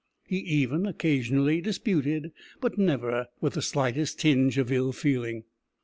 He 0.25 0.37
even 0.37 0.87
occasionally 0.87 1.61
disputed, 1.61 2.31
but 2.59 2.75
never 2.75 3.27
with 3.39 3.53
the 3.53 3.61
slightest 3.61 4.19
tinge 4.19 4.57
of 4.57 4.71
ill 4.71 4.93
feeling. 4.93 5.43